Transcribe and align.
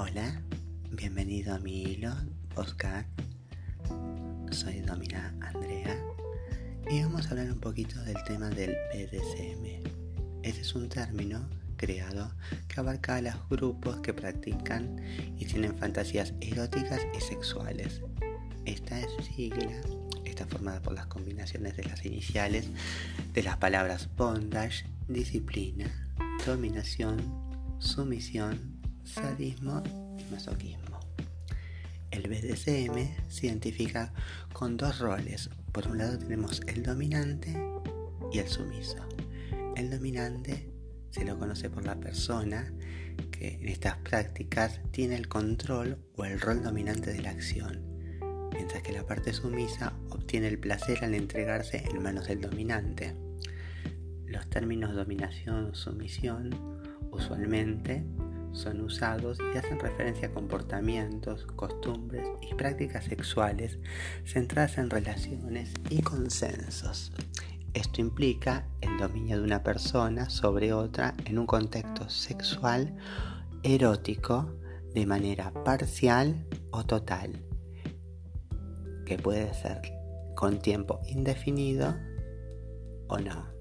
Hola, 0.00 0.40
bienvenido 0.92 1.52
a 1.52 1.58
mi 1.58 1.82
hilo 1.82 2.12
podcast. 2.54 3.08
Soy 4.52 4.78
Domina 4.78 5.34
Andrea 5.40 5.98
y 6.88 7.02
vamos 7.02 7.26
a 7.26 7.30
hablar 7.30 7.50
un 7.50 7.58
poquito 7.58 8.00
del 8.04 8.22
tema 8.22 8.48
del 8.48 8.76
BDSM. 8.94 9.82
Este 10.44 10.60
es 10.60 10.74
un 10.76 10.88
término 10.88 11.48
creado 11.76 12.32
que 12.68 12.78
abarca 12.78 13.16
a 13.16 13.22
los 13.22 13.34
grupos 13.50 13.96
que 13.96 14.14
practican 14.14 15.02
y 15.36 15.46
tienen 15.46 15.74
fantasías 15.76 16.32
eróticas 16.40 17.00
y 17.16 17.20
sexuales. 17.20 18.00
Esta 18.66 19.00
es 19.00 19.10
sigla 19.34 19.80
está 20.24 20.46
formada 20.46 20.80
por 20.80 20.94
las 20.94 21.08
combinaciones 21.08 21.76
de 21.76 21.82
las 21.82 22.06
iniciales 22.06 22.68
de 23.34 23.42
las 23.42 23.56
palabras 23.56 24.08
bondage, 24.16 24.86
disciplina, 25.08 25.90
dominación, 26.46 27.18
sumisión, 27.80 28.77
sadismo 29.08 29.82
y 30.18 30.24
masoquismo. 30.32 31.00
El 32.10 32.28
BDSM 32.28 33.28
se 33.28 33.46
identifica 33.46 34.12
con 34.52 34.76
dos 34.76 34.98
roles. 34.98 35.50
Por 35.72 35.88
un 35.88 35.98
lado 35.98 36.18
tenemos 36.18 36.60
el 36.66 36.82
dominante 36.82 37.56
y 38.32 38.38
el 38.38 38.48
sumiso. 38.48 38.96
El 39.76 39.90
dominante 39.90 40.70
se 41.10 41.24
lo 41.24 41.38
conoce 41.38 41.70
por 41.70 41.84
la 41.84 41.96
persona 41.96 42.72
que 43.30 43.54
en 43.54 43.68
estas 43.68 43.96
prácticas 43.98 44.80
tiene 44.90 45.16
el 45.16 45.28
control 45.28 45.98
o 46.16 46.24
el 46.24 46.40
rol 46.40 46.62
dominante 46.62 47.12
de 47.12 47.22
la 47.22 47.30
acción, 47.30 47.82
mientras 48.52 48.82
que 48.82 48.92
la 48.92 49.06
parte 49.06 49.32
sumisa 49.32 49.94
obtiene 50.10 50.48
el 50.48 50.58
placer 50.58 51.04
al 51.04 51.14
entregarse 51.14 51.84
en 51.88 52.02
manos 52.02 52.28
del 52.28 52.40
dominante. 52.40 53.14
Los 54.26 54.48
términos 54.50 54.94
dominación 54.94 55.74
sumisión 55.74 56.50
usualmente 57.10 58.04
son 58.52 58.80
usados 58.80 59.38
y 59.54 59.58
hacen 59.58 59.78
referencia 59.78 60.28
a 60.28 60.32
comportamientos, 60.32 61.46
costumbres 61.56 62.26
y 62.42 62.54
prácticas 62.54 63.04
sexuales 63.04 63.78
centradas 64.24 64.78
en 64.78 64.90
relaciones 64.90 65.72
y 65.90 66.02
consensos. 66.02 67.12
Esto 67.74 68.00
implica 68.00 68.66
el 68.80 68.96
dominio 68.98 69.38
de 69.38 69.44
una 69.44 69.62
persona 69.62 70.30
sobre 70.30 70.72
otra 70.72 71.14
en 71.26 71.38
un 71.38 71.46
contexto 71.46 72.08
sexual 72.08 72.96
erótico 73.62 74.58
de 74.94 75.06
manera 75.06 75.52
parcial 75.64 76.46
o 76.70 76.84
total, 76.84 77.44
que 79.04 79.18
puede 79.18 79.52
ser 79.54 79.80
con 80.34 80.58
tiempo 80.60 81.00
indefinido 81.06 81.94
o 83.08 83.18
no. 83.18 83.57